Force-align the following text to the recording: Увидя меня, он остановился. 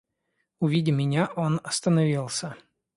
Увидя 0.59 0.91
меня, 0.91 1.29
он 1.35 1.61
остановился. 1.63 2.55